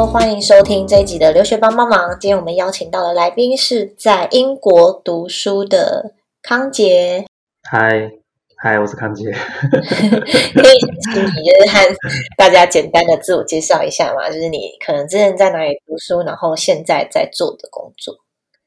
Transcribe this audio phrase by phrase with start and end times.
[0.00, 2.16] Hello，欢迎收听这一集的留学帮帮忙。
[2.18, 7.26] 今天我们邀请到的来宾是在英国读书的康杰。
[7.68, 8.10] 嗨，
[8.56, 9.26] 嗨，我是康杰。
[9.30, 11.94] 可以请你就是和
[12.38, 14.30] 大家简单的自我介绍一下嘛？
[14.30, 18.14] 就是你可能之前在哪里读书，然后现在在做的工作。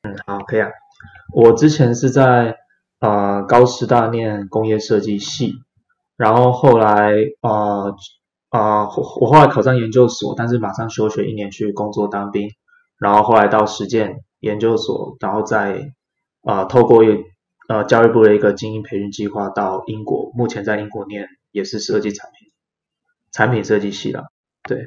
[0.03, 0.69] 嗯，好，可以啊。
[1.35, 2.57] 我之前是在
[2.99, 5.53] 呃高师大念工业设计系，
[6.15, 7.91] 然后后来呃。
[8.53, 12.51] 啊，我后来考上研究所，但是马上休学一年去工作当兵，
[12.99, 15.91] 然后后来到实践研究所，然后再
[16.43, 17.07] 啊透过一
[17.67, 22.51] 呃教育部的一个精英培训计划到英国，目前在英国念也是设计产品
[23.31, 24.25] 产品设计系了。
[24.69, 24.77] 对，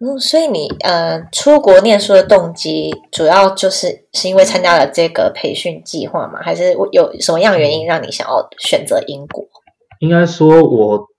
[0.00, 6.40] 嗯，所以你呃出国念书的动机主要就是是因为参加了这个培训计划吗？
[6.42, 9.44] 还是有什么样原因让你想要选择英国？
[9.98, 11.12] 应该说我。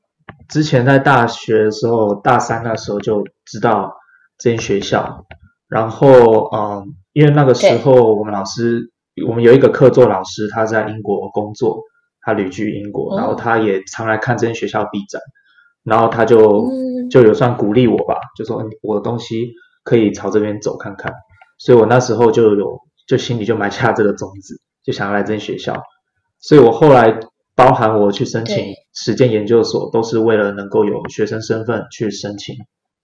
[0.47, 3.93] 之前在大学的时候，大三那时候就知道
[4.37, 5.25] 这间学校，
[5.67, 8.91] 然后嗯，因为那个时候我们老师，
[9.27, 11.81] 我们有一个客座老师，他在英国工作，
[12.21, 15.21] 他旅居英国，然后他也常来看这间学校闭展，
[15.83, 16.69] 然后他就
[17.09, 19.51] 就有算鼓励我吧，就说我的东西
[19.83, 21.13] 可以朝这边走看看，
[21.57, 25.81] 所以我那时候就有就心里就埋下这个种子，就想要来这间学校，
[26.39, 27.19] 所以我后来。
[27.55, 32.53] 包含我去申请实践研究所，都是为了能够有学生身份去申请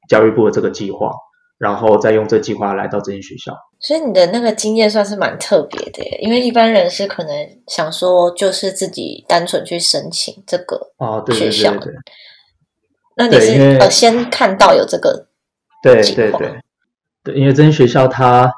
[0.10, 1.14] 教育部的这个计划，
[1.58, 3.56] 然后再用这计划来到这间学校。
[3.80, 7.34] 所以你的那个经验算是蛮特别的，因为一般人是可能
[7.68, 11.72] 想说就是自己单纯去申请这个哦学校。
[11.78, 11.94] 对
[13.16, 15.28] 那你是呃先看到有这个
[15.82, 16.62] 对对对
[17.24, 18.52] 对，因为这间学校它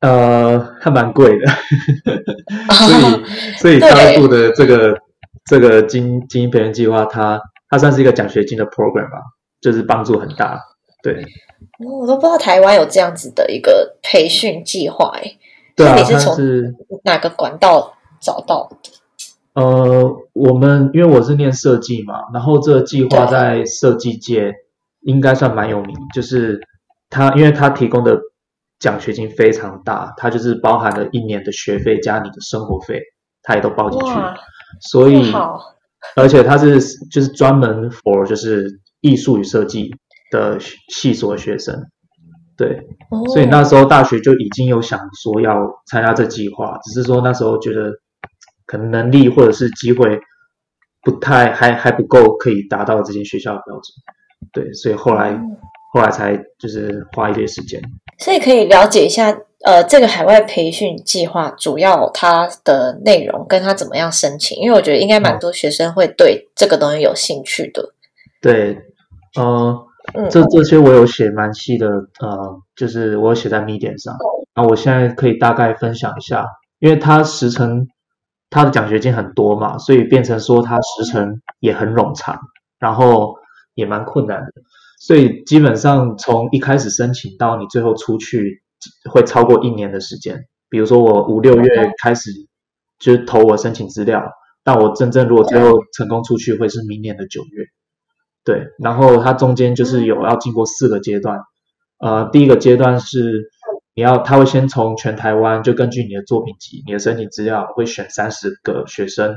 [0.00, 1.46] 呃还蛮贵的，
[2.72, 3.24] 所以
[3.60, 4.96] 所以教育部的这个。
[5.44, 9.18] 这个精精英培训计划，它它算是一个奖学金的 program 吧，
[9.60, 10.60] 就是帮助很大。
[11.02, 11.24] 对，
[11.78, 15.38] 我都不知道台湾有这样子的一个培训计划，哎，
[15.74, 16.36] 对啊，你是从
[17.04, 18.90] 哪个管道找到的？
[19.54, 24.52] 呃，我们因为我是念设计嘛，然后这个计划在设计界
[25.00, 26.60] 应该算蛮有名，就是
[27.08, 28.20] 它因为它提供的
[28.78, 33.00] 奖学金非常大，它就是包含了一年的学费加你的生活费，
[33.42, 34.12] 它也都包进去。
[34.80, 35.32] 所以，
[36.16, 39.90] 而且他是就是专门 for 就是艺术与设计
[40.30, 40.58] 的
[40.88, 41.74] 系所学生，
[42.56, 42.80] 对，
[43.32, 45.54] 所以那时候大学就已经有想说要
[45.86, 47.92] 参加这计划，只是说那时候觉得
[48.66, 50.20] 可能能力或者是机会
[51.02, 53.84] 不太还还不够可以达到这间学校的标准，
[54.52, 55.38] 对，所以后来
[55.92, 57.82] 后来才就是花一些时间，
[58.18, 59.36] 所以可以了解一下。
[59.62, 64.56] 呃，这个海外培训计划主要它的内容跟它怎么样申请？
[64.58, 67.92] 因为我觉得应该蛮多学生会对这个东西有兴趣的。
[68.40, 68.78] 对，
[69.36, 69.86] 呃，
[70.30, 74.16] 这这些我有写蛮细的，呃，就是我写在 Medium 上。
[74.54, 76.46] 那我现在可以大概分享一下，
[76.78, 77.86] 因为它时程，
[78.48, 82.40] 它的奖学金很多嘛，所以变成说它时程也很冗长，
[82.78, 83.34] 然后
[83.74, 84.52] 也蛮困难的。
[84.98, 88.62] 所以基本上从一开始申请到你最后出去。
[89.10, 92.30] 会超过一年的时间，比如说我五六月开始
[92.98, 94.22] 就是投我申请资料，
[94.64, 97.64] 但我真正如果最后成功出去，会是明年的九月。
[98.44, 101.38] 对，然后它中间就是有要经过四个阶段，
[101.98, 103.50] 呃，第一个阶段是
[103.94, 109.36] 你要，他会先从全台湾就根据你的作品集、你的申请资料，会选三十个学生，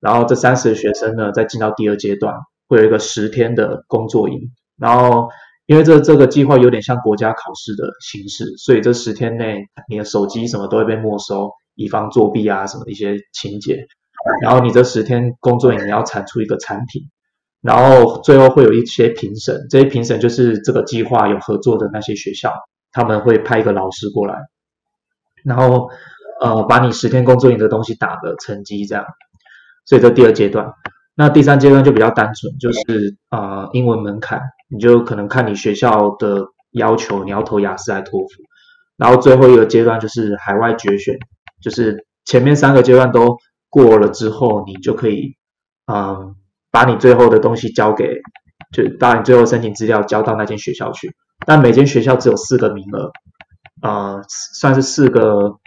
[0.00, 2.34] 然后这三十个学生呢，再进到第二阶段，
[2.68, 5.28] 会有一个十天的工作营，然后。
[5.66, 13.86] 因为这这个计划有点像国家考试的形式，所以这十天内你的手机什么都会被没收，以防作弊啊什么一些情节。
[14.40, 17.02] 然后你这十天工作营你要产出一个产品，
[17.60, 22.52] 然后最后会有一些评审，这些评审就是这个计划有合作的那些学校，
[22.92, 24.36] 他们会派一个老师过来，
[25.44, 25.90] 然后
[26.40, 29.04] 呃把你十天工作营的东西打个成绩这样。
[29.84, 30.72] 所以这第二阶段。
[31.14, 34.40] 那第三阶段就比较单纯，就是啊英文门槛，
[34.72, 38.28] 你就可能看你学校的要求，你要投雅思还是托福。
[38.96, 41.16] 然后最后一个阶段就是海外决选，
[41.60, 43.36] 就是前面三个阶段都
[43.68, 45.36] 过了之后，你就可以
[45.86, 46.34] 嗯
[46.70, 48.20] 把你最后的东西交给，
[48.72, 51.14] 就把你最后申请资料交到那间学校去。
[51.46, 53.10] 但每间学校只有四个名额，
[53.82, 54.22] 呃
[54.54, 55.58] 算是四个。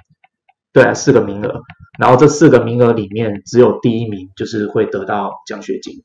[0.74, 1.62] 对，四个名额，
[1.98, 6.04] 然后这四个名额里面只有第一名就是会得到奖学金，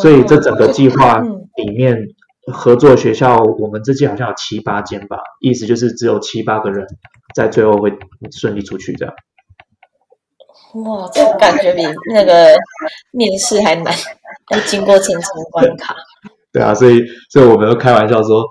[0.00, 1.20] 所以这整个计划
[1.56, 1.96] 里面
[2.52, 6.86] 合作学校，我们这届好像有七八间吧，意思就是只有七八个人
[7.34, 7.92] 在最后会
[8.30, 9.14] 顺利出去这样。
[10.84, 11.82] 哇，这感觉比
[12.14, 12.54] 那个
[13.10, 13.94] 面试还难，
[14.50, 15.94] 要经过层层关卡。
[16.50, 18.44] 对啊，所以所以我们都开玩笑说，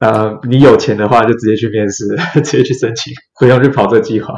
[0.00, 2.06] 呃，你有钱的话就直接去面试，
[2.44, 4.34] 直接去申请，不用去跑这计划。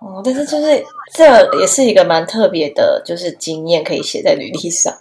[0.00, 0.82] 哦，但是就是
[1.14, 4.94] 这也是一个蛮特别的，就是经验可以写在履历上。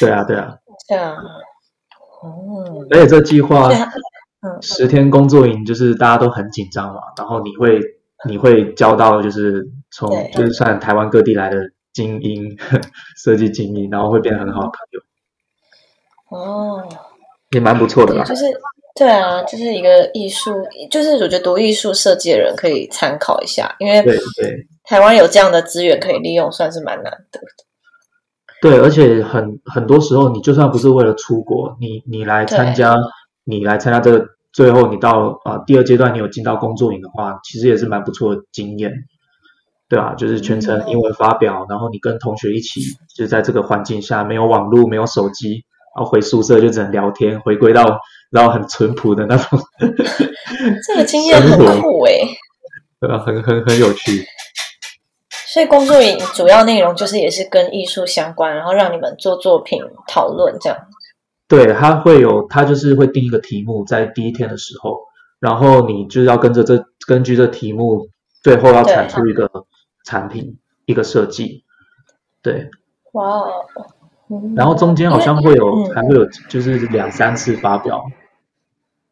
[0.00, 0.56] 对啊，对啊，
[0.88, 1.16] 对啊。
[2.22, 3.68] 哦，而且这计划，
[4.42, 7.80] 嗯，十天工作营就是大家都很紧张嘛，然后你会
[8.28, 11.58] 你会交到就是从就是算台湾各地来的
[11.92, 12.56] 精英
[13.22, 16.38] 设计精英，然后会变得很好的朋友。
[16.38, 16.88] 哦，
[17.50, 18.24] 也蛮不错的啦。
[18.24, 18.44] 就是
[18.94, 20.54] 对啊，就是一个艺术，
[20.90, 27.64] 就是我觉得读艺术设计的人可以参考一下，因为对对，台湾有这样的资源可以利用，算是蛮难得的。
[28.60, 32.94] 对，而且很很多时候，你就算不是为了出国，你你来参加，
[33.44, 38.92] 你来参加这个，最后你到啊第二阶段，你有进到工作营的话，其实也是蛮不错的经验，
[39.88, 40.14] 对吧？
[40.14, 42.80] 就是全程英文发表，然后你跟同学一起，
[43.16, 45.64] 就是在这个环境下，没有网络，没有手机，
[45.96, 47.98] 然后回宿舍就只能聊天，回归到
[48.30, 49.58] 然后很淳朴的那种。
[50.86, 52.12] 这个经验很酷哎，
[53.00, 53.18] 对吧？
[53.18, 54.22] 很很很有趣。
[55.52, 60.78] 所以工作营主要内容就是也是跟艺术相关，然后让你们做作品讨论这样。
[61.48, 65.00] 对，他会有他就是会定一个题目在第一天的时候，
[65.40, 68.08] 然后你就是要跟着这根据这题目，
[68.42, 69.50] 最后要产出一个
[70.04, 71.64] 产品一个设计。
[72.42, 72.70] 对。
[73.12, 73.50] 哇哦。
[74.54, 78.00] 然后中间好像会有还会有就是两三次发表，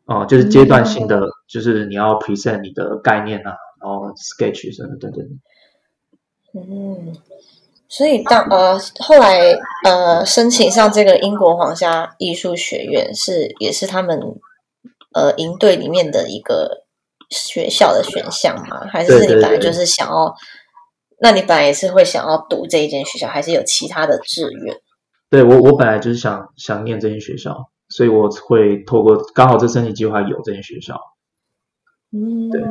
[0.04, 5.20] 哦，就是阶段性的，就是你要 present 你的概念啊，然后 sketch 什么等等。
[6.66, 7.16] 嗯，
[7.88, 14.20] 所以当呃后来呃申请上这个英国皇家艺术学院是也是他们
[15.14, 16.84] 呃营队里面的一个
[17.30, 18.86] 学校的选项吗？
[18.90, 20.34] 还是你本来就是想要？
[21.20, 24.76] 那你本来也是会想要读这一间学校，还是有其他的志愿？
[25.28, 30.98] 对我我本来就是想想念这间学校，所以我会透过刚好这申请计划有这间学校。
[32.12, 32.62] 嗯，对，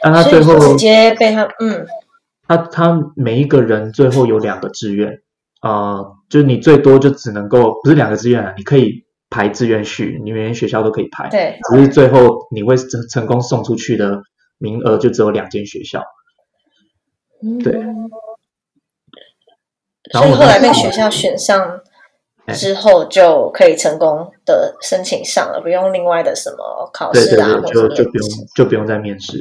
[0.00, 1.86] 但他最后直接被他嗯。
[2.50, 5.22] 他他每一个人最后有两个志愿，
[5.62, 14.22] 呃，就是你最多就只能够不是两个志愿啊，你可以排志愿序，你每学校都可以排，对，只是最后你会成成功送出去的
[14.58, 16.02] 名额就只有两间学校，
[17.62, 17.80] 对。
[20.10, 21.82] 所以后来被学校选上
[22.52, 29.38] 之后，就可以成功的申请上了，不用另外的什么考试啊，就就不用就不用再面试。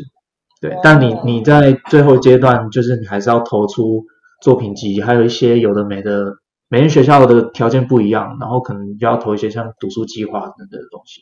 [0.62, 4.04] 对，但你你在最后阶段，就是你还是要投出
[4.42, 6.34] 作品集，还有一些有的没的，
[6.68, 11.22] 每间学校的条件不一样，然后可能就要投一些像读书计划等等的东西。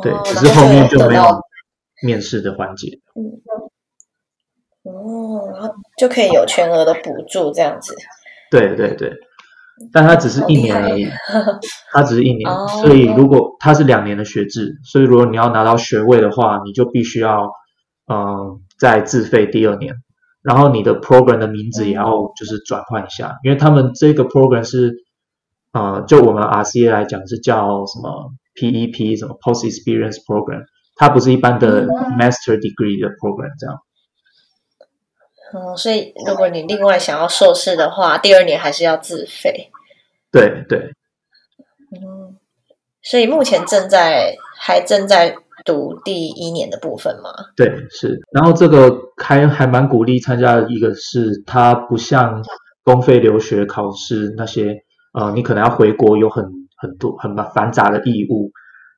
[0.00, 1.24] 对，只是后面就没有
[2.02, 3.00] 面试的环节。
[3.14, 3.20] 嗯，
[4.90, 7.94] 哦，然后就可以有全额的补助这样子。
[8.50, 9.12] 对对对，
[9.92, 11.06] 但它只是一年而已，
[11.92, 12.50] 它只是一年，
[12.80, 17.46] 所以如果它是两年的学制，所以如果你要拿到学位的话，你就必须要。
[18.12, 19.94] 嗯，再自费第二年，
[20.42, 25.04] 然后你的 program 的名字也要就是转换一下，因为他们这个 program 是，
[25.72, 30.64] 呃，就我们 RCA 来讲是叫什么 PEP 什么 Post Experience Program，
[30.96, 33.78] 它不是一般的 Master Degree 的 program 这样。
[35.54, 39.70] 嗯，所以如果你另外想要硕士的话，第二年还是要自费。
[40.32, 40.94] 对对。
[41.92, 42.36] 嗯，
[43.02, 45.36] 所以目前正在还正在。
[45.64, 47.30] 读第一年的部分吗？
[47.56, 48.18] 对，是。
[48.32, 52.42] 然后这个还还蛮鼓励参加的一个是，它不像
[52.84, 54.76] 公费留学考试那些，
[55.12, 56.44] 呃，你可能要回国有很
[56.76, 58.50] 很多很繁杂的义务。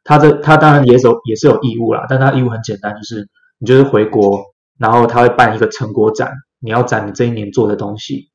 [0.04, 3.28] 它这它当然也有也是有义务啦，但它义务很简单，就是
[3.59, 4.40] 你就是回国，
[4.78, 8.31] 然后他会办一个成果展，你要展你这一年做的东西，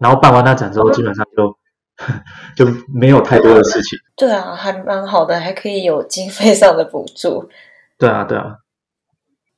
[0.00, 1.56] 然后办完那展之后，基本上就
[2.56, 3.96] 就没有太多的事情。
[4.16, 7.48] 对啊，还蛮好的，还可以有经费上的补助。
[8.02, 8.56] 对啊，对啊。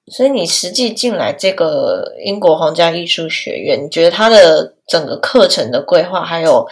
[0.07, 6.67] 所以你实际进来这个英国皇家艺术学院，你觉得它的整个课程的规划，还有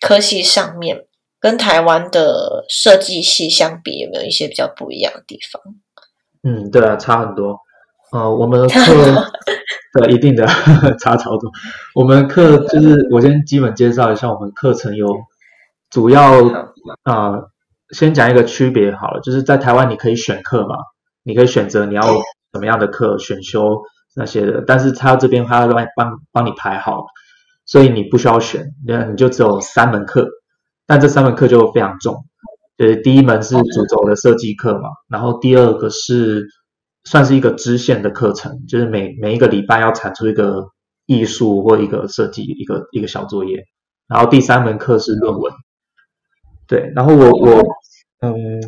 [0.00, 1.04] 科系上面，
[1.38, 5.62] 跟台湾的设计系相比，有没有一些比较不一样的地方？
[6.44, 7.58] 嗯，对啊，差很多。
[8.10, 9.30] 呃，我们的课，
[10.00, 10.46] 对，一定的
[10.98, 11.50] 差超多。
[11.94, 15.06] 我们课就是，我先基本介绍一下，我们课程有
[15.90, 16.42] 主要
[17.02, 17.34] 啊，
[17.90, 20.74] 先讲一个区别好了，就是在台湾你可以选课嘛。
[21.28, 22.02] 你可以选择你要
[22.54, 23.82] 什么样的课选修
[24.16, 27.04] 那些的，但是他这边他会帮帮你排好，
[27.66, 30.26] 所以你不需要选，那你就只有三门课，
[30.86, 32.24] 但这三门课就非常重，
[32.78, 36.48] 就是第一门是主轴的设计课嘛，然后第二个是
[37.04, 40.70] 算是一个支线的课程，就是每每一个礼拜要产出一个
[41.04, 43.66] 艺术或一个设计一个一个小作业，
[44.08, 45.52] 然后第三门课是论文，
[46.66, 47.62] 对，然后我我
[48.22, 48.60] 嗯。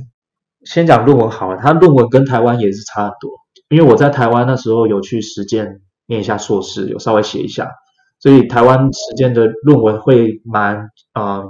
[0.64, 3.31] 先讲论文好了，他论文跟台湾也是差很多，
[3.69, 7.71] 因为我在台湾那时候有去实践念一下硕士，有稍微写一下，
[8.19, 11.45] 所以台湾实践的论文会蛮啊，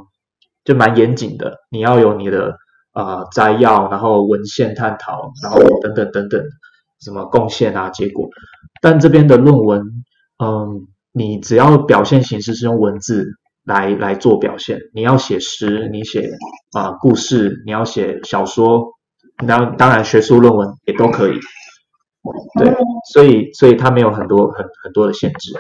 [0.65, 2.57] 就蛮严谨的，你要有你的
[2.93, 6.43] 啊摘要，然后文献探讨，然后等等等等，
[7.01, 8.29] 什么贡献啊结果，
[8.81, 9.83] 但这边的论文，
[10.43, 13.27] 嗯，你只要表现形式是用文字。
[13.63, 16.31] 来来做表现，你要写诗，你写
[16.73, 18.95] 啊故事，你要写小说，
[19.43, 21.39] 那当然学术论文也都可以。
[22.59, 22.75] 对，
[23.13, 25.53] 所以所以它没有很多很很多的限制。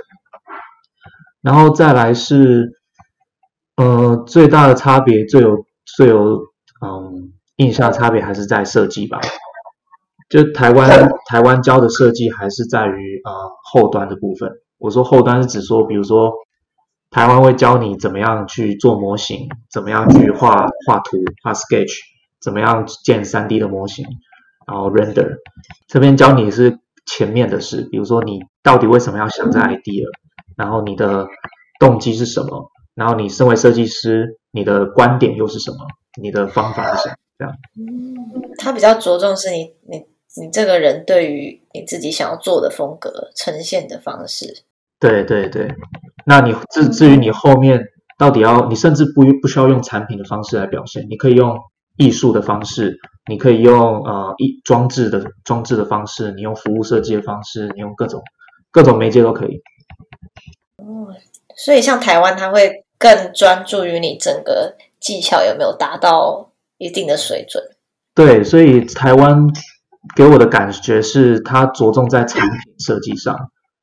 [1.40, 2.70] 然后再来是，
[3.76, 5.64] 呃，最大的差别，最有
[5.96, 6.38] 最有
[6.84, 9.20] 嗯印象差别还是在设计吧。
[10.28, 13.32] 就台湾 台湾教的设计还是在于呃
[13.72, 14.50] 后端的部分。
[14.78, 16.32] 我说后端是指说，比如说。
[17.12, 21.90] 台湾会教你怎么样去做模型，怎么样去画画图、画 sketch，
[22.40, 24.04] 怎么样建三 D 的模型，
[24.66, 25.36] 然后 render。
[25.86, 30.06] 这边教你是前面的事，比如说你到底为什么要想这 idea，
[30.56, 31.26] 然后你的
[31.78, 35.78] 动机是什么，然后你身为设计师，你的观点又是什么，
[36.20, 37.14] 你的方法是什么？
[37.38, 37.54] 这样。
[37.78, 40.04] 嗯，他比较着重是你你
[40.40, 44.64] 你这个人对于你自己想要做的风格呈现的方式。
[44.98, 45.74] 对对对。
[46.26, 47.86] 那你至至于你后面
[48.18, 51.58] 到底要，你甚至不不需要用产品的方式来表现，你可以用
[52.00, 58.22] 艺术的方式，你可以用呃一装置的装置的方式，你用服务设计的方式，你用各种
[58.72, 59.60] 各种媒介都可以。
[60.76, 61.12] 哦，
[61.54, 67.62] 所以像台湾，它会更专注于你整个技巧有没有达到一定的水准。
[68.14, 69.46] 对，所以台湾
[70.16, 73.36] 给我的感觉是，它着重在产品设计上。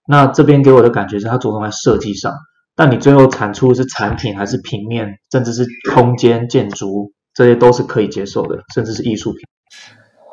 [0.07, 2.33] 那这边给我的感觉是，它着重在设计上，
[2.75, 9.41] 但你最后产出是产品还是平面，甚至是空间建筑，这些都是可以接受的，甚至是艺术品。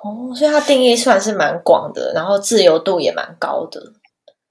[0.03, 3.93] 哦，所以它定义算是蛮广的，然后自由度也蛮高的。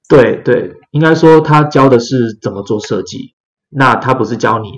[0.07, 3.33] 对对，应该说他教的是怎么做设计，
[3.69, 4.69] 那他不是教你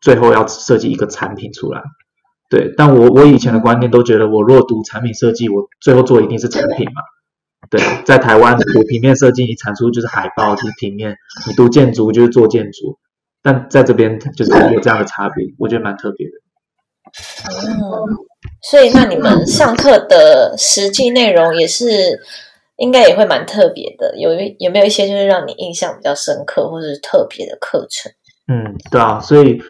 [0.00, 1.80] 最后要设计一个产品出来。
[2.50, 7.02] 对，但我我以前的观念都觉得，我若读产品设计，我最后做一定是产品嘛。
[7.70, 11.14] 对，在台湾读平面设计，你产出就是海报，就是平面；
[11.46, 12.98] 你读建筑就是做建筑。
[13.42, 16.32] 但在这边就是有这样的差别，我觉得蛮特别的。
[17.82, 18.06] 哦，
[18.62, 22.20] 所以那你们上课的实际内容也是
[22.76, 28.12] 应该也会蛮特别的，有有没有一些就是让你印象比较深刻或者是特别的课程？
[28.48, 29.62] 嗯，对啊，所以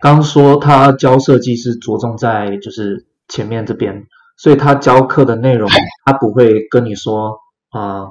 [0.00, 4.04] 刚说他教设计是着重在就是前面这边。
[4.42, 5.68] 所以他教课的内容，
[6.06, 7.36] 他不会跟你说
[7.68, 8.06] 啊，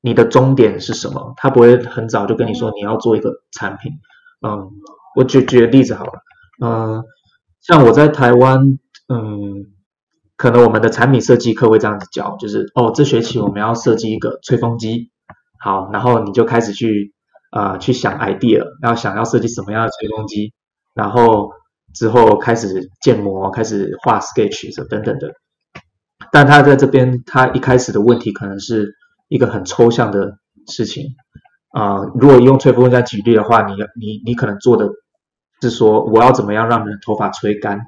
[0.00, 1.34] 你的终点是什么？
[1.38, 3.90] 他不会很早就跟你说你要做一个产品。
[4.46, 4.70] 嗯，
[5.16, 6.12] 我举举个例子好了，
[6.64, 7.02] 嗯，
[7.60, 9.66] 像我在台湾，嗯，
[10.36, 15.10] 可能我们的产品设计课会这样子教，就是哦，这学期我们要设计一个吹风机，
[15.58, 17.14] 好，然后你就开始去
[17.50, 20.52] 啊去想 idea，要想要设计什么样的吹风机，
[20.94, 21.50] 然后。
[21.92, 25.32] 之后开始建模，开始画 sketch 等等的，
[26.30, 28.94] 但他在这边，他一开始的问题可能是
[29.26, 30.38] 一个很抽象的
[30.68, 31.16] 事情
[31.72, 31.96] 啊。
[32.14, 34.88] 如果用吹风机举例的话，你你你可能做的
[35.60, 37.86] 是说我要怎么样让人头发吹干，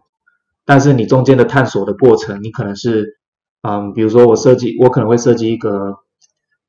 [0.65, 3.19] 但是你中间的探索的过程，你可能是
[3.63, 5.95] 嗯，比如说我设计，我可能会设计一个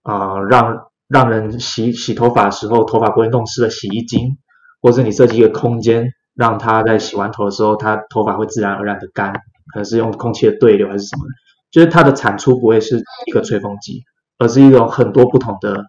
[0.04, 4.38] 啊，让让人洗洗头发的时候头发不会弄湿的洗衣精，
[4.82, 6.14] 或者你设计一个空间。
[6.36, 9.32] 让他在洗完头的时候，他头发会自然而然的干，
[9.72, 11.26] 可能是用空气的对流还是什么，
[11.70, 14.02] 就是它的产出不会是一个吹风机，
[14.40, 15.86] 而是一种很多不同的，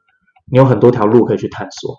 [0.53, 1.97] 你有很多条路可以去探索。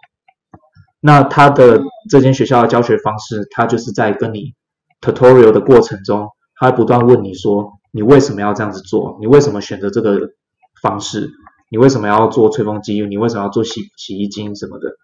[1.06, 4.56] 那他的这间学校的教学方式，他就是在跟你
[5.02, 9.18] tutorial 的过程中，他不断问你说，你为什么要这样子做？
[9.20, 10.32] 你为什么选择这个
[10.82, 11.30] 方式？
[11.70, 13.00] 你为什么要做吹风机？
[13.06, 14.96] 你为什么要做洗洗衣精什么的？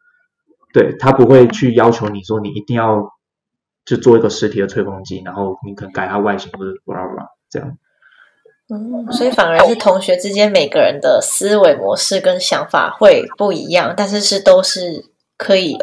[0.73, 3.11] 对他不会去要求你说你一定要。
[3.83, 7.75] 就做一个实体的吹风机，然后你可能改它外形或者巴拉巴拉这样。
[8.69, 15.75] 嗯，所以反而是同学之间每个人的思维模式跟想法会不一样，但是是都是可以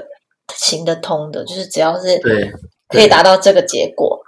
[0.54, 2.52] 行得通的，就是只要是对
[2.88, 4.20] 可以达到这个结果。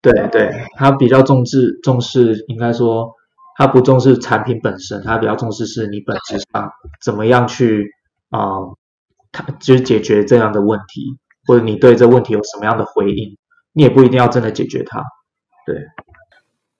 [0.00, 3.12] 对对，他比较重视重视，应该说
[3.56, 6.70] 他不重视产品本身，他比较重视是你本质上
[7.02, 7.90] 怎么样去
[8.30, 8.58] 啊，
[9.32, 11.18] 他就是解决这样的问题。
[11.46, 13.36] 或者你对这问题有什么样的回应，
[13.74, 15.02] 你也不一定要真的解决它，
[15.66, 15.76] 对。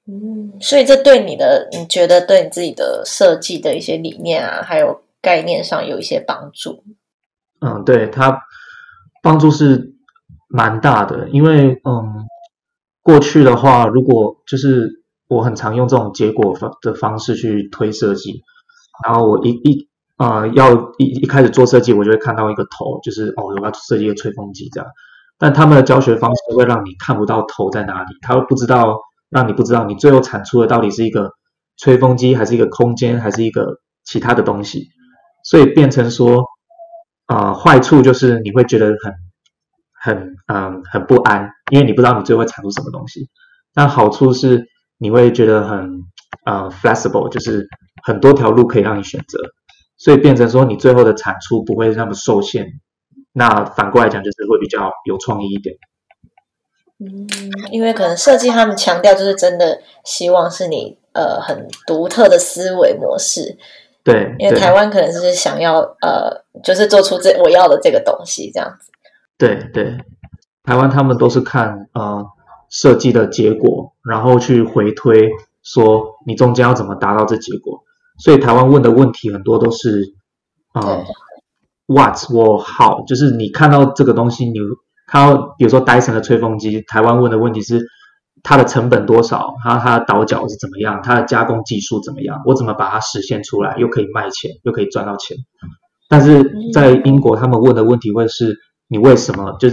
[0.06, 6.82] 嗯，所以这对你的，你觉得对你自己的设计的一些理念啊，还有概念上有一些帮助。
[7.60, 8.40] 嗯，对，它
[9.24, 9.94] 帮助是
[10.48, 12.26] 蛮大的，因为嗯，
[13.02, 18.42] 过去的话，如果就是我很常用这种结果方的方式去推设计，
[19.02, 24.86] 然后我一一啊要一一开始做设计，我就会看到一个头，就是哦我要设计一个吹风机这样，
[25.38, 28.98] 但他们的教学方式会让你看不到头在哪里，他会不知道
[29.30, 31.30] 让你不知道你最后产出的到底是一个
[31.78, 34.88] 吹风机还是一个空间还是一个其他的东西，
[35.44, 36.44] 所以变成说
[37.26, 39.14] 啊坏处就是你会觉得很
[39.92, 43.28] 很嗯很不安，因为你不知道你最后会产出什么东西，
[43.74, 44.66] 但好处是。
[44.96, 46.04] 你会觉得很
[46.46, 47.66] 呃 flexible，就是
[48.04, 49.38] 很多条路可以让你选择，
[49.98, 52.64] 所以变成说你最后的产出不会那么受限。
[53.32, 55.76] 那反过来讲，就是会比较有创意一点。
[57.00, 57.28] 嗯，
[57.72, 63.58] 因为可能设计他们强调就是真的希望是你呃很独特的思维模式。
[64.04, 68.92] 对，因为台湾可能是想要呃就是做出这我要的这个东西这样子。
[69.37, 69.96] 对对，
[70.62, 72.26] 台湾他们都是看呃。
[72.70, 75.30] 设计的结果，然后去回推
[75.62, 77.84] 说你中间要怎么达到这结果。
[78.18, 80.14] 所以台湾问的问题很多都是
[80.73, 81.04] 啊
[81.87, 84.58] ，what 我好，就是你看到这个东西，你
[85.06, 87.87] 看到比如说戴森的吹风机，台湾问的问题是
[88.44, 95.36] 它的成本多少，它它的倒角是怎么样，它的加工技术怎么样，我怎么把它实现出来，又可以卖钱，又可以赚到钱。
[96.08, 99.68] 但是在英国，他们问的问题会是你为什么就。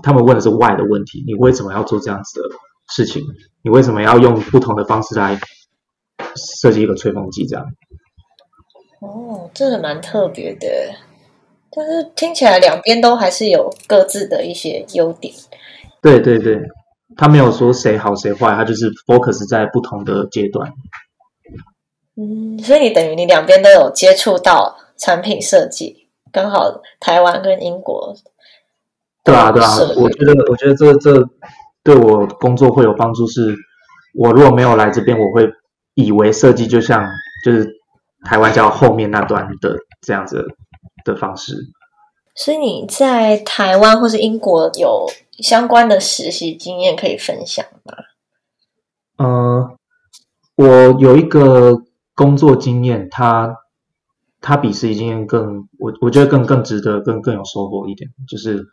[0.00, 2.48] 他们问的是 why 的问题，你为什么要做这样子的
[2.94, 3.20] 事情？
[3.64, 5.36] 你为什么要用不同的方式来
[6.36, 7.44] 设计一个吹风机？
[7.46, 7.66] 这样？
[9.00, 10.68] 哦，这个蛮特别的，
[11.68, 15.34] 但是听起来两边都还是有各自的一些优点。
[16.00, 16.54] 对对对，
[17.16, 20.72] 他没有说谁好谁坏，他就是 focus 在不同的阶段。
[22.16, 28.14] 嗯，所以你等于你两边都有接触到产品设计，刚好台湾跟英国。
[29.24, 31.28] 对啊，对啊，我觉得，我觉得这这
[31.82, 33.26] 对我工作会有帮助。
[33.26, 33.54] 是
[34.14, 35.48] 我如果没有来这边，我会
[35.94, 37.06] 以为设计就像
[37.44, 37.68] 就是
[38.24, 40.44] 台湾叫后面那段的这样子
[41.04, 41.54] 的方式。
[42.34, 45.06] 所以你在台湾或是英国有
[45.42, 47.94] 相关的实习经验可以分享吗？
[49.16, 49.76] 呃，
[50.56, 50.66] 我
[51.00, 51.82] 有一个
[52.14, 53.56] 工作经验，它
[54.40, 58.66] 它比实习经验更，我我觉得更更值得，更更有收获一点，就是。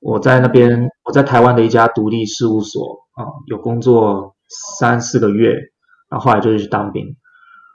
[0.00, 4.36] 我在那边，我在台湾的一家独立事务所啊，有工作
[4.78, 5.50] 三四个月，
[6.08, 7.16] 然后后来就去当兵。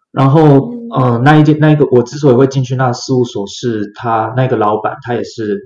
[0.10, 5.60] 然后，呃，那一件那一个，我之所以会进去那事务所，是他那个老板，他也是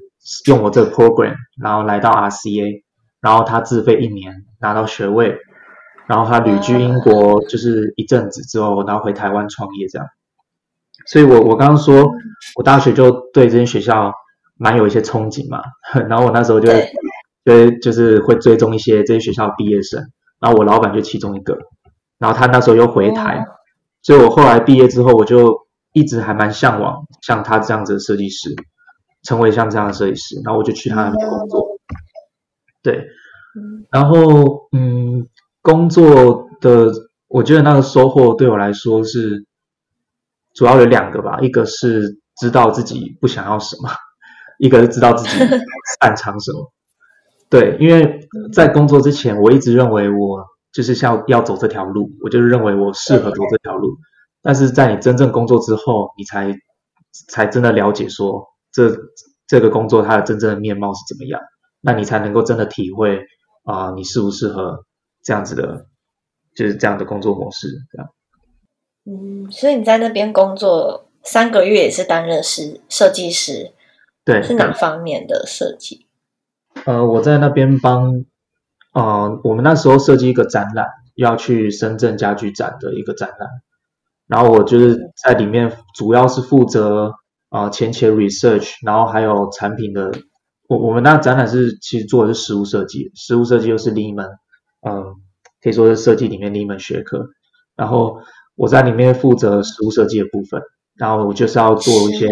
[0.47, 2.83] 用我这个 program，然后来到 RCA，
[3.21, 5.37] 然后他自费一年拿到学位，
[6.07, 10.07] 然后他旅居英国就是一阵子之后，然后回台湾创业这样。
[11.05, 12.11] 所以我我刚刚说
[12.55, 14.13] 我大学就对这间学校。
[14.59, 15.61] 蛮有一些憧憬嘛，
[16.09, 16.67] 然后我那时候就，
[17.45, 20.01] 就就是会追踪一些这些学校毕业生，
[20.39, 21.55] 然后我老板就其中一个，
[22.17, 23.45] 然后他那时候又回台，
[24.01, 28.49] 所以我后来毕业之后，我就一直还蛮向往像他这样子的设计师，
[29.27, 31.67] 成为像这样的设计师，然后我就去他那边工作，
[32.81, 33.05] 对，
[33.91, 35.27] 然后嗯，
[35.61, 36.89] 工作的
[37.27, 39.45] 我觉得那个收获对我来说是
[40.53, 43.89] 主要有两个吧，一个是知道自己不想要什么。
[44.59, 45.37] 一个是知道自己
[45.99, 46.71] 擅长什么，
[47.47, 53.95] 对，因为在工作之前，我一直认为我就是像要走这条路，我就是认为我适合走这条路。
[54.41, 56.55] 但是在你真正工作之后，你才
[57.29, 58.95] 才真的了解说这
[59.47, 61.41] 这个工作它的真正的面貌是怎么样，
[61.81, 63.25] 那你才能够真的体会
[63.63, 64.85] 啊，你适不适合
[65.23, 65.87] 这样子的，
[66.55, 68.09] 就是这样的工作模式，这样。
[69.05, 73.71] 嗯，所以你在那边工作三个月，也是担任师设计师。
[74.23, 76.05] 对，是哪方面的设计？
[76.85, 78.25] 呃，我在那边帮，
[78.93, 80.85] 呃，我们那时候设计一个展览，
[81.15, 83.49] 要去深圳家具展的一个展览，
[84.27, 87.13] 然后我就是在里面主要是负责
[87.49, 90.11] 啊前期 research，然后还有产品的，
[90.67, 94.25] 我我们那展览是其实做的是实物设计，实物设计又是另一门，
[94.87, 95.03] 嗯，
[95.61, 97.25] 可以说是设计里面另一门学科，
[97.75, 98.17] 然后
[98.55, 100.61] 我在里面负责实物设计的部分，
[100.95, 102.29] 然后我就是要做一些。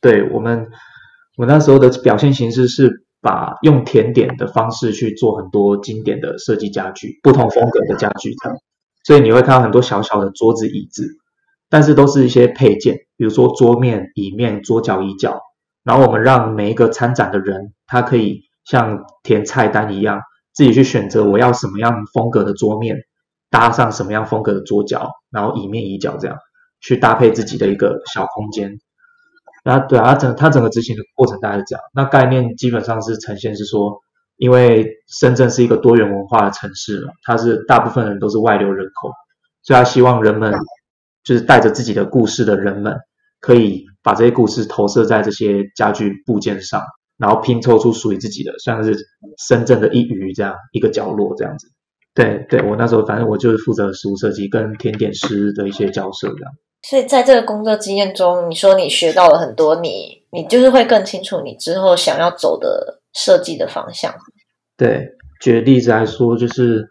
[0.00, 0.68] 对我们，
[1.36, 8.58] 我那时候的表现形式是把用甜点的方式去做很多经典的设计家具，不同风格的家具这样。
[9.04, 11.08] 所以你会看到很多小小的桌子、椅子，
[11.68, 15.40] 但是都是一些配件，比如说桌面、椅面、桌角、椅脚。
[15.84, 20.20] 然后我们让每一个参展的人，他可以像填菜单一样，
[20.52, 22.96] 自己去选择我要什么样风格的桌面，
[23.50, 26.36] 搭上什么样风格的桌角，然后椅面、椅脚这样
[26.80, 28.78] 去搭配自己的一个小空间。
[29.62, 31.82] 然后对啊，它整它整个执行的过程大概是这样。
[31.94, 34.00] 那概念基本上是呈现是说，
[34.36, 39.10] 因为深圳是一个多元文化的城市嘛，它是大部分人都是外流人口，
[39.62, 40.52] 所以他希望人们
[41.26, 42.96] 就是带着自己的故事的人们，
[43.40, 46.80] 可以把这些故事投射在这些家具部件上，
[47.18, 48.96] 然后拼凑出属于自己的，像是
[49.48, 51.66] 深圳的一隅这样一个角落这样子。
[52.14, 56.52] 对对，我那时候反正我就是负责食物设计跟甜点师的一些交涉这样。
[56.82, 64.14] 所以在这个工作经验中，你说你学到了很多，你你就是会更清楚你之后想要走的设计的方向。
[64.76, 65.08] 对，
[65.40, 66.88] 举例子来说，就是，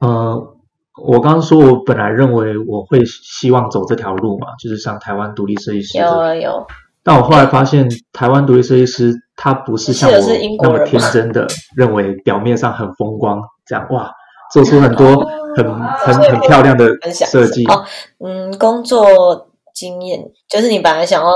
[0.00, 0.56] 呃，
[1.00, 5.98] 我刚刚说我本来认为我会希望走这条路嘛，就是像台湾独立设计师。
[5.98, 6.66] 有有。
[7.02, 10.18] 但我后来发现，台湾独立设计师他不是像我
[10.62, 14.10] 那么天真的认为表面上很风光，这样哇。
[14.52, 15.24] 做出很多
[15.56, 17.82] 很很很漂亮的设计哦，
[18.22, 21.32] 嗯，工作经验就是你本来想要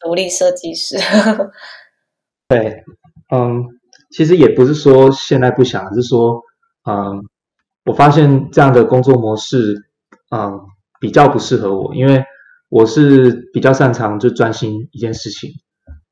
[0.00, 0.98] 独立设计师，
[2.50, 2.82] 对，
[3.32, 3.64] 嗯，
[4.10, 6.42] 其实也不是说现在不想，是说，
[6.90, 7.22] 嗯，
[7.86, 9.86] 我发现这样的工作模式，
[10.30, 10.60] 嗯，
[11.00, 12.24] 比较不适合我，因为
[12.68, 15.50] 我是比较擅长就专心一件事情，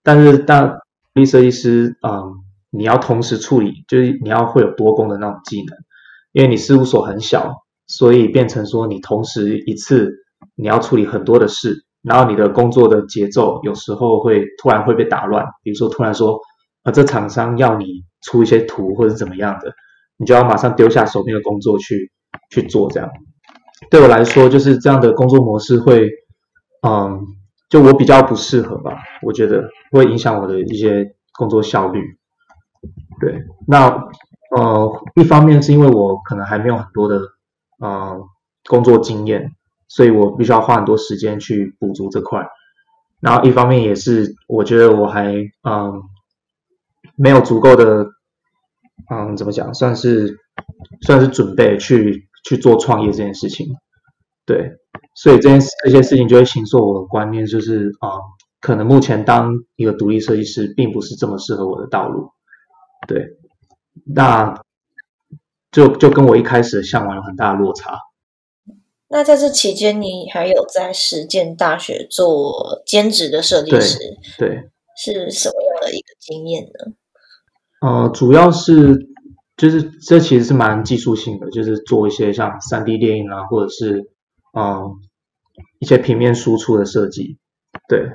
[0.02, 0.68] 但是当
[1.12, 2.32] 独立设计师，嗯，
[2.70, 5.76] 你要同时处理，就是你要会有多功的那种技能。
[6.32, 7.52] 因为你事务所很小，
[7.87, 10.12] 所以变成说你同时一次
[10.56, 15.44] 你要处理很多的事，然后你的工作的节奏有时候会突然会被打乱。
[15.62, 16.38] 比如说突然说
[16.82, 19.72] 啊，这厂商要你出一些图或者怎么样的，
[20.16, 22.11] 你就要马上丢下手边的工作去
[22.50, 22.90] 去做。
[22.90, 23.11] 这样
[23.90, 26.09] 对我来说，就是这样的工作模式会，
[26.83, 27.20] 嗯，
[27.68, 28.96] 就我比较不适合吧。
[29.22, 32.00] 我觉得会影响我的一些工作效率。
[33.20, 34.09] 对，那。
[34.57, 37.20] 呃，一方面是因为我可能还没有很多的
[37.81, 38.20] 呃
[38.68, 39.50] 工作经验，
[39.88, 42.46] 所以我必须要花很多时间去补足这块。
[43.18, 45.33] 然后一方面也是我觉得我还
[45.64, 46.00] 嗯
[47.16, 48.07] 没有足够的
[49.11, 50.37] 嗯怎么讲，算是
[51.07, 53.66] 算是准备去去做创业这件事情。
[54.46, 54.72] 对，
[55.14, 58.11] 所以这件这些事情就会形塑我的观念，就是啊，
[58.61, 62.30] 可能目前当一个独立设计师并不是这么适合我的道路。
[63.07, 63.38] 对。
[64.07, 64.61] 那
[65.70, 67.96] 就就跟我一开始的向往有很大的落差。
[69.09, 73.98] 那在这期间，你还有在实践大学做兼职的设计师，
[74.37, 76.92] 对，是什么样的一个经验呢？
[77.85, 79.09] 呃，主要是
[79.57, 84.11] 就是这其实是蛮技术性的，就是做一些像三 D 电影啊，或者是
[84.57, 84.97] 嗯
[85.79, 87.38] 一些平面输出的设计。
[87.88, 88.09] 对，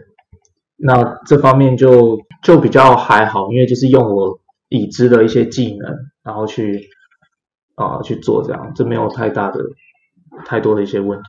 [0.77, 4.39] 那这方面就就比较还好，因为就是用我。
[4.71, 6.88] 已知的一些技能，然后去
[7.73, 9.60] 啊去做这样，这没有太大的
[10.45, 11.25] 太多的一些问题。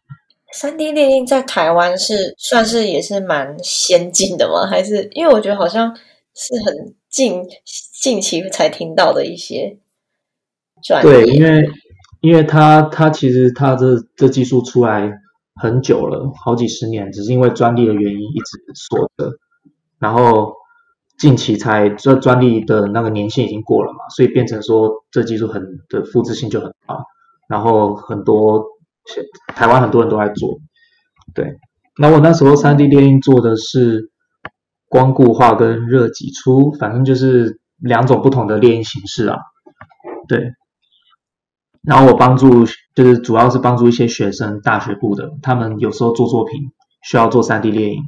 [0.52, 4.66] 三 D 列印在台湾是算是也是蛮先进的吗？
[4.68, 5.96] 还是因为我觉得好像
[6.34, 7.42] 是很近
[8.00, 9.78] 近期才听到的一些
[10.82, 11.12] 专业。
[11.12, 11.68] 对，因为
[12.20, 15.12] 因为他他其实他这这技术出来
[15.56, 19.32] 很久了，好几十年，只是因为专利的原因一直锁着，
[19.98, 20.54] 然后。
[21.20, 27.04] 近期才这专利的那个年限已经过了嘛，所以变成说这技术很的复制性就很高，
[27.46, 28.64] 然后很多
[29.48, 30.58] 台湾很多人都在做，
[31.34, 31.58] 对。
[31.98, 34.09] 那我那时候三 D 列印做的是
[34.90, 39.38] 光固化跟热挤出，反正就是两种不同的列印形式啊，
[40.28, 40.52] 对。
[41.82, 46.60] 然后我帮助就是主要是帮助一些学生大学部的，他们有时候做作品
[47.02, 48.02] 需要做三 D 列影，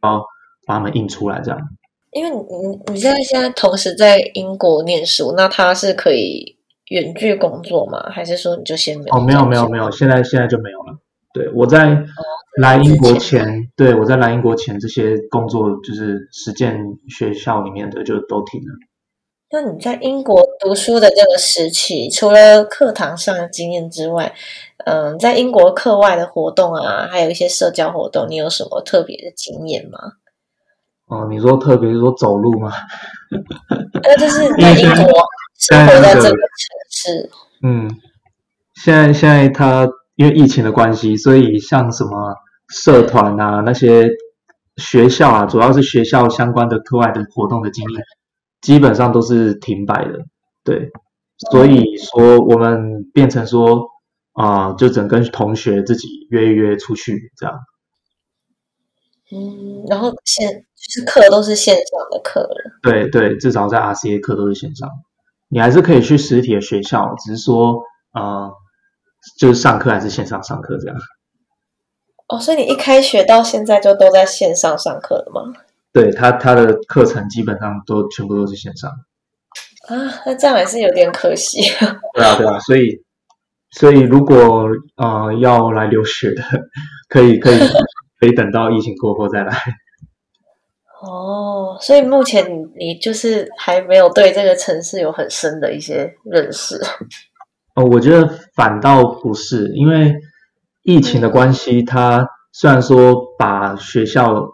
[0.00, 0.24] 然后
[0.64, 1.60] 把他们印出来这样。
[2.12, 6.56] 因为你你你现在现在同时在英国念书，那他是可以
[6.90, 8.08] 远距工作吗？
[8.10, 9.16] 还是说你就先没有？
[9.16, 10.96] 哦，没有没有没有，现在现在就没有了。
[11.34, 12.02] 对我在
[12.56, 16.76] 来英国前，对我在来英国前这些工作就是实践
[17.08, 18.66] 学校里面的就都停了。
[19.50, 24.34] 那你在英国读书的这个时期，除了课堂上的经验之外，
[24.84, 29.98] 嗯，在英国课外的活动啊，还有一些社交活动，你有什么特别的经验吗？
[31.06, 32.70] 哦，你说特别是说走路吗？
[34.02, 35.22] 那 就是在英国
[35.58, 36.38] 生活在这个城
[36.90, 37.30] 市。
[37.62, 37.90] 嗯，
[38.74, 42.34] 现在现在他因为疫情的关系，所以像什么
[42.68, 44.10] 社团啊，那些
[44.76, 48.02] 学校啊，主要是学校相关的课外的活动的经验，
[48.60, 50.18] 基本上都是停摆的。
[50.64, 50.90] 对，
[51.52, 53.86] 所以说我们变成说
[54.32, 57.56] 啊，就整跟同学自己约一约出去这样。
[59.30, 62.80] 嗯，然后线就是课都是线上的课了。
[62.82, 64.90] 对对，至少在 RCA 课都是线上。
[65.48, 68.50] 你还是可以去实体的学校，只是说呃，
[69.36, 70.96] 就是上课还是线上上课这样。
[72.28, 75.52] 哦，所以你一开学到现在就都在线上上课了吗？
[75.92, 78.90] 对他，他的课程基本上都全部都是线上。
[79.88, 81.62] 啊，那这样还是有点可惜。
[82.14, 83.02] 对啊，对啊，所以
[83.70, 86.42] 所以如果呃要来留学的，
[87.08, 87.58] 可以可以
[88.20, 89.56] 可以等到疫情过后再来。
[91.00, 96.78] 哦，所以目前你你就是还没有对这个城市有很深的一些认识。
[97.78, 100.12] 哦，我觉得反倒不是，因为
[100.82, 104.48] 疫情的关系，它虽然说把学校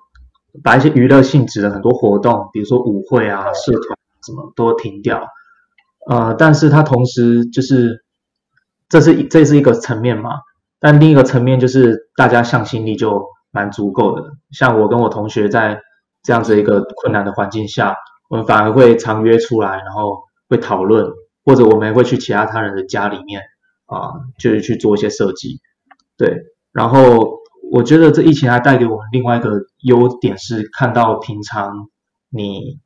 [0.62, 5.26] 把一些娱乐性质的很多活动，比如说舞会啊、社团什么都停掉，
[6.10, 8.04] 呃，但是它同时就是
[8.90, 10.30] 这是这是一个层面嘛，
[10.78, 15.80] 但另一个层面就是大家向心力就蛮足够的，像我跟我同学在。
[16.26, 17.94] 这样子一个困难的环境下，
[18.30, 21.06] 我们反而会常约出来，然后会讨论，
[21.44, 23.42] 或者我们也会去其他他人的家里面
[23.86, 25.60] 啊，就是去做一些设计。
[26.16, 26.36] 对，
[26.72, 29.50] 然后我觉得这疫情还带给我们另外一个
[29.82, 31.88] 优点是，看到平常
[32.30, 32.78] 你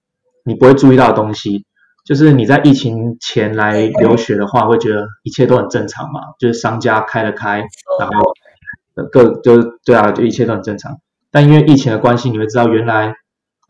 [0.44, 1.64] 你不会注意到的东西，
[2.04, 7.64] 就是你在疫情前来留学的话，会觉得一切都很正常嘛，就是商家开了开，
[8.00, 8.32] 然后
[9.12, 10.98] 各就对啊，就一切都很正常。
[11.30, 13.14] 但因为疫情的关系，你会知道原来。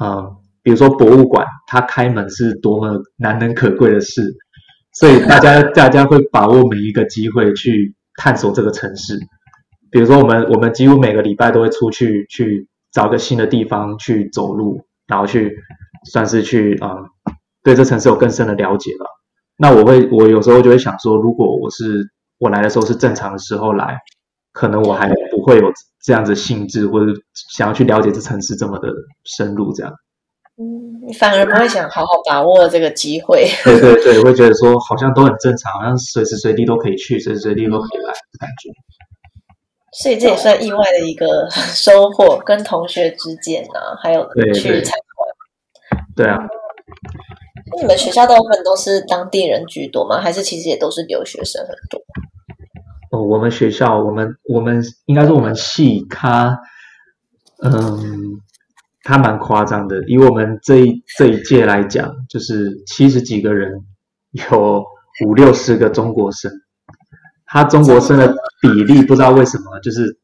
[0.01, 4.37] 嗯，比如说博物馆，它开门是多么难能可贵的事，
[4.99, 9.19] 所以大家大家会把握每一个机会去探索这个城市。
[9.91, 15.57] 比如说，我们我们几乎每个礼拜都会出去去找个新的地方去走路，然后去
[16.11, 17.05] 算是去嗯
[17.63, 19.07] 对这城市有更深的了解吧。
[19.57, 23.99] 那我会我有时候就会想说，如果我是我来的时候是正常的时候来，
[24.53, 25.73] 可能我还不会有。
[26.01, 27.13] 这样子性质，或者
[27.53, 28.89] 想要去了解这城市这么的
[29.25, 29.93] 深入，这样，
[30.61, 33.47] 嗯，你反而不会想好好把握这个机会。
[33.65, 38.71] 对对对，会觉得说好像都很正常，好像随时随地都可以去，随时随地都可以来的感觉。
[39.93, 46.05] 所以这也算意外的一个 收获，跟同学之间啊，还有去参观。
[46.17, 46.39] 对啊。
[47.81, 50.21] 你们学校大部分都是当地人居多吗？
[50.21, 52.01] 还是其实也都是留学生很多？
[53.13, 56.59] 哦，我们学校，我们我们应该说我们系，他，
[57.63, 58.41] 嗯，
[59.09, 60.05] 他蛮夸张的。
[60.07, 63.73] 以我们这一这一届来讲，就是七十几个人，
[64.51, 64.85] 有
[65.25, 66.53] 五六十个中国生。
[67.47, 70.19] 他中国生的比例不知道为什么，就是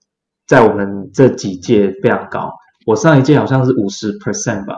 [0.47, 2.53] 在我们这几届非常高。
[2.85, 4.75] 我上一届好像是五十 percent 吧，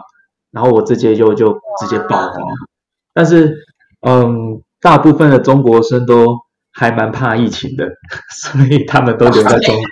[0.53, 2.35] 然后我这届就就直接爆发。
[3.13, 3.57] 但是，
[4.07, 6.47] 嗯，大部分的中国生都。
[6.79, 7.89] 还蛮怕疫情的，
[8.37, 9.83] 所以他们都留在中国，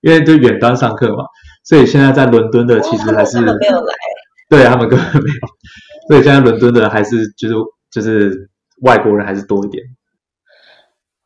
[0.00, 1.24] 因为就远端上课嘛。
[1.66, 3.94] 所以现在在伦敦的其实还是没有来，
[4.48, 5.36] 对他们根本没有。
[6.08, 7.54] 所以现在伦敦的还是就是
[7.90, 8.48] 就是
[8.82, 9.82] 外国人还是多一点。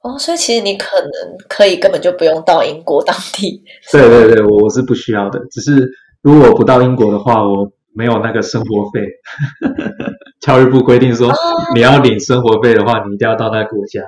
[0.00, 1.11] 哦，所以其实你可能
[1.46, 3.62] 可以根本就不用到英国当地。
[3.92, 5.38] 对对对，我我是不需要的。
[5.50, 5.87] 只是
[6.22, 9.03] 如果不到英国的话，我没有那个生活费。
[10.40, 11.31] 教育部规定说，
[11.74, 14.00] 你要领生活费的话，你一定要到那个国家。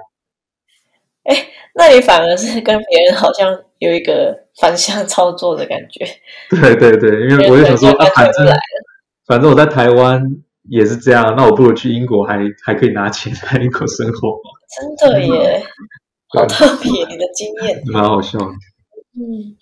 [1.24, 1.36] 哎，
[1.74, 6.04] 那你反而是跟别人好像有一个反向操作的感觉。
[6.50, 8.46] 对对对，因为我就想说 啊，反正
[9.26, 10.22] 反正我在台湾
[10.68, 14.38] 也是这样，那我不如去英国，还还可以拿钱在英国生活。
[14.98, 15.64] 真的耶，
[16.28, 18.38] 好特别，你的经验 蛮好笑。
[18.38, 19.56] 嗯，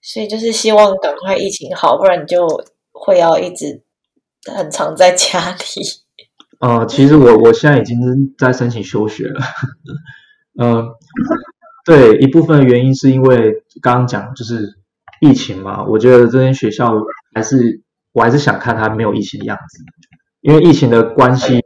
[0.00, 2.46] 所以就是希望赶快疫情好，不然你就
[2.92, 3.82] 会要一直
[4.54, 5.56] 很常在家里。
[6.60, 7.98] 呃，其实我我现在已经
[8.38, 9.40] 在申请休学了。
[10.60, 10.86] 嗯，
[11.84, 14.78] 对，一部分原因是因为刚刚讲就是
[15.20, 16.94] 疫情嘛，我觉得这间学校
[17.34, 19.84] 还是我还是想看它没有疫情的样子，
[20.40, 21.60] 因为疫情的关系，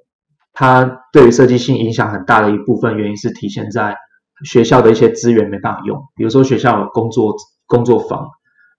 [0.52, 3.96] 它对于设计性影响很大的一部分原因是体现在
[4.44, 8.28] 学校的一些资源没办法用，比如说学校有工作工作坊，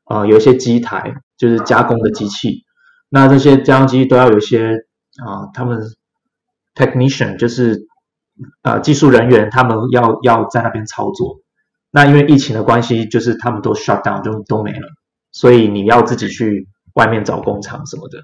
[0.09, 2.65] 呃，有一些机台就是加工的机器，
[3.07, 4.73] 那这些加工机都要有一些
[5.25, 5.79] 啊，他们
[6.75, 7.87] technician 就是。
[8.63, 11.39] 呃，技术人员他们要要在那边操作，
[11.91, 14.87] 那因为疫情的关系，就是他们都 shut down，就都没了，
[15.31, 18.19] 所以你要自己去外面找工厂什么的。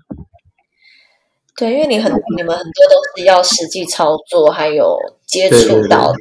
[1.57, 6.15] 对，因为你很你们很多都是要实际操作，还有接触到课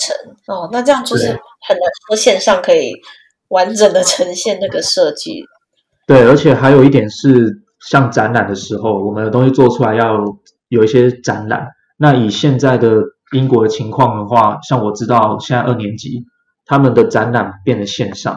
[0.00, 2.92] 程哦，那这样就是很难说线上可以
[3.48, 5.44] 完整的呈现那个设计。
[6.06, 10.24] 对，而且还有一点是，像展览的时候，我们的东西做出来要
[10.68, 11.68] 有一些展览，
[11.98, 13.02] 那以现在的。
[13.32, 16.24] 英国的情况的话，像我知道现在二年级
[16.64, 18.36] 他们的展览变得线上，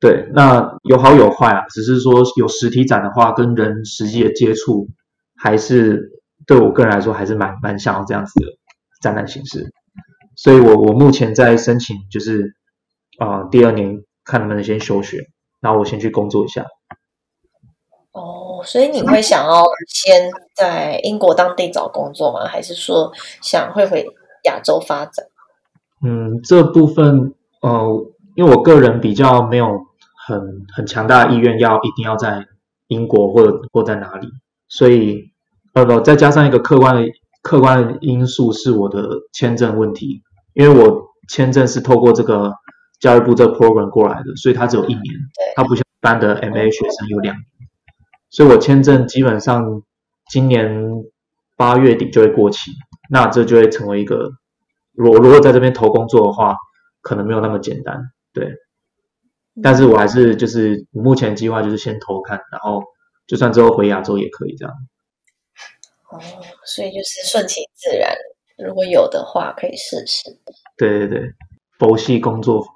[0.00, 1.64] 对，那有好有坏啊。
[1.68, 4.88] 只是说有实体展的话，跟人实际的接触，
[5.36, 6.10] 还是
[6.46, 8.46] 对我个人来说还是蛮蛮想要这样子的
[9.02, 9.70] 展览形式。
[10.36, 12.54] 所以我我目前在申请，就是
[13.18, 15.18] 啊第二年看能不能先休学，
[15.60, 16.64] 然后我先去工作一下。
[18.14, 22.46] 哦，所以你会想要先在英国当地找工作吗？
[22.46, 24.06] 还是说想会回
[24.44, 25.26] 亚洲发展？
[26.00, 29.66] 嗯，这部分呃，因为我个人比较没有
[30.26, 30.40] 很
[30.76, 32.46] 很强大的意愿要一定要在
[32.86, 34.28] 英国或者或在哪里，
[34.68, 35.32] 所以
[35.72, 37.02] 呃不，再加上一个客观的
[37.42, 40.22] 客观的因素是我的签证问题，
[40.52, 42.52] 因为我签证是透过这个
[43.00, 45.04] 教育部这个 program 过来的，所以它只有一年，
[45.56, 47.44] 它不像一般的 MA 学生有两年，
[48.34, 49.84] 所以我签证基本上
[50.28, 51.04] 今年
[51.56, 52.72] 八月底就会过期，
[53.08, 54.32] 那这就会成为一个。
[54.90, 56.56] 如果如果在这边投工作的话，
[57.00, 58.56] 可能没有那么简单，对。
[59.62, 62.82] 但是我还是就是目前计划就是先投看，然后
[63.28, 64.74] 就算之后回亚洲也可以这样。
[66.10, 66.18] 哦，
[66.64, 68.16] 所以就是顺其自然，
[68.58, 70.36] 如果有的话可以试试。
[70.76, 71.32] 对对对，
[71.78, 72.66] 佛系工作，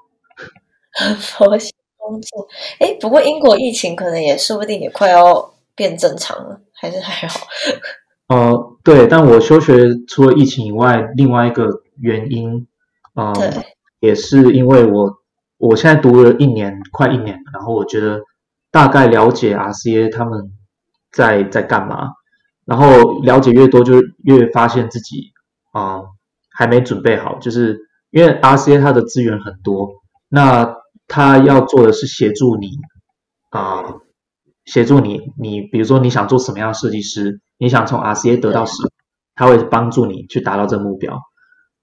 [1.19, 1.75] 佛系
[2.09, 2.49] 工作。
[2.79, 7.47] 哎，不过英国疫情可能也说不定也快要变正常了，还是还好。
[8.29, 9.75] 呃，对，但我休学
[10.09, 11.67] 除了疫情以外，另外一个
[12.01, 12.67] 原因，
[13.15, 13.33] 呃，
[14.01, 15.13] 也是因为我
[15.59, 18.21] 我现在读了一年，快一年，然后我觉得
[18.71, 20.53] 大概了解 RCA 他们
[21.11, 22.09] 在在干嘛，
[22.67, 23.95] 然后了解越多，就
[24.25, 25.33] 越发现自己
[25.73, 26.03] 啊
[26.51, 27.79] 还没准备好，就是
[28.11, 29.89] 因为 RCA 它的资源很多，
[30.29, 30.77] 那
[31.09, 32.69] 他要做的是协助你
[33.51, 33.83] 啊，
[34.65, 37.41] 协助你，你比如说你想做什么样的设计师。
[37.61, 38.91] 你想从 RCA 得到什么？
[39.35, 41.19] 他会帮助你去达到这个目标。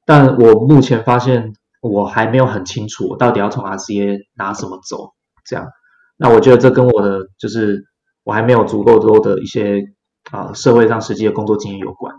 [0.06, 5.10] 但我目前发现，我还没有很清楚我到底要从 RCA 拿什么走。
[5.44, 5.68] 这样，
[6.16, 7.84] 那我觉得这跟我的就是
[8.24, 9.84] 我还没有足够多的一些
[10.32, 12.16] 啊社会上实际的工作经验有关。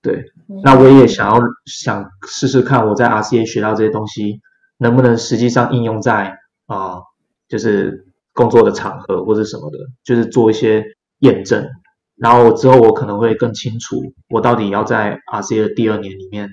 [0.00, 0.24] 对，
[0.62, 4.40] 那我也想要想试试看，我在 RCA 学到这些东西
[4.78, 7.02] 能不能实际上应用在啊，
[7.48, 10.84] 就是工作的场合或者什么的，就是做一些
[11.20, 11.68] 验证。
[12.16, 16.48] 然后之后我可能会更清楚，我到底要在 RCA 的第二年里面，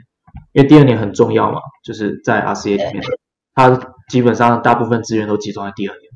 [0.52, 3.04] 因为第二年很重要嘛，就是在 RCA 里面，
[3.54, 6.12] 它基本上大部分资源都集中在第二年，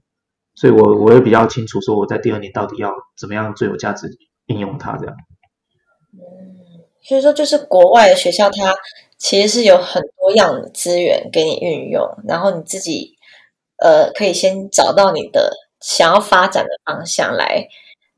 [0.55, 4.09] 所以我我会比较清楚说我在第二年到底要怎么样最有价值
[4.47, 5.15] 应用它这样。
[7.07, 8.75] 所以说就是国外的学校，它
[9.17, 13.15] 其实是有很多样的资源给你运用，然后你自己
[13.77, 17.67] 呃可以先找到你的想要发展的方向来。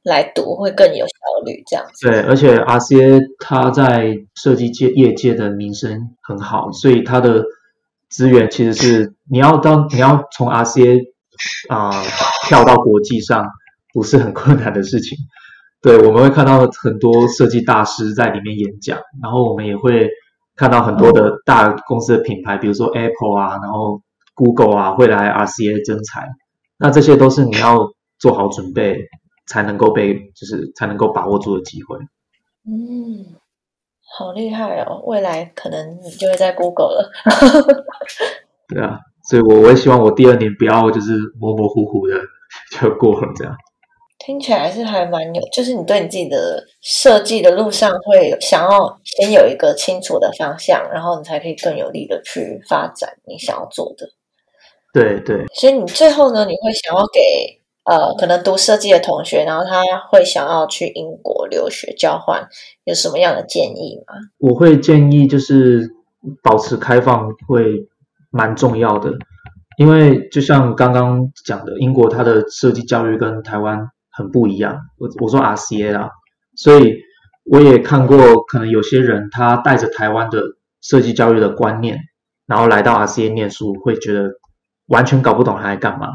[0.02, 1.14] 来读会更有效
[1.46, 2.08] 率，这样子。
[2.08, 7.44] 对，而且 RCA 它在设计界业界的名声很好，所以它的
[8.10, 11.02] 资源其实是你要当你要从 RCA
[11.68, 11.92] 啊
[12.48, 13.46] 跳到国际上，
[13.94, 15.18] 不是很困难的事情。
[15.82, 20.10] 对，我们会看到很多设计大师在里面演讲，然后我们也会
[20.56, 24.02] 看到很多的大公司的品牌，比如说 Apple 啊，然后
[24.36, 26.28] Google 啊，会来 RCA 增才。
[26.78, 28.98] 那这些都是你要做好准备。
[29.52, 31.98] 才能够被，就是才能够把握住的机会。
[32.68, 33.34] 嗯，
[34.16, 35.02] 好厉害哦！
[35.08, 37.12] 未来可能你就会在 Google 了。
[38.68, 42.14] 对啊，所以我我也希望我第二年不要就是模模糊糊的
[42.80, 43.56] 就过了这样。
[44.30, 54.08] 听起来是还蛮有，就是你对你自己的设计的路上会想要先有一个清楚的方向，然后你才可以更有力的去发展你想要做的。
[54.94, 55.48] 对对。
[55.56, 57.58] 所以你最后呢，你会想要给。
[57.86, 62.48] 呃，可能读设计的同学，然后他会想要去英国留学交换，
[62.84, 64.14] 有什么样的建议吗？
[64.38, 65.90] 我会建议就是
[66.44, 67.88] 保持开放会
[68.30, 69.10] 蛮重要的，
[69.80, 73.80] 因为就像刚刚讲的，英国它的设计教育跟台湾
[74.20, 74.78] 很不一样。
[74.98, 76.12] 我我说 RCA 啦，
[76.58, 76.98] 所以
[77.46, 80.44] 我也看过，可能有些人他带着台湾的
[80.82, 81.98] 设计教育的观念，
[82.46, 84.30] 然后来到 RCA 念书，会觉得
[84.88, 86.10] 完全搞不懂他在干嘛。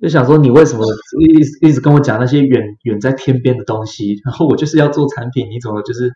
[0.00, 0.84] 就想说你为什么
[1.20, 6.12] 一一直跟我讲那些远远在天边的东西，然后我就是要做产品，你怎么就是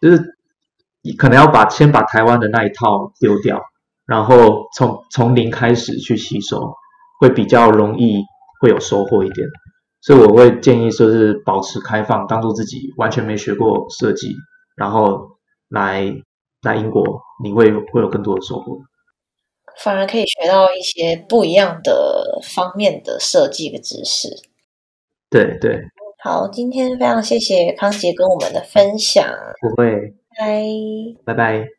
[0.00, 0.22] 就是
[1.16, 3.62] 可能要把先把台湾的那一套丢掉，
[4.04, 6.74] 然后从从零开始去吸收，
[7.20, 8.22] 会比较容易
[8.60, 9.48] 会有收获一点。
[10.06, 14.28] 所以我会建议说是保持开放，当做自己完全没学过设计，
[14.76, 15.30] 然后
[15.68, 16.14] 来
[16.62, 18.78] 来英国，你会会有更多的收获。
[19.82, 24.28] 反而可以学到一些不一样的方面的设计的知识。
[25.28, 25.80] 对对，
[26.22, 29.26] 好，今天非常谢谢康杰跟我们的分享。
[29.60, 30.62] 不会，拜
[31.24, 31.75] 拜拜。